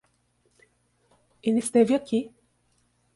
Ele 1.43 1.59
esteve 1.59 1.93
aqui? 1.93 2.33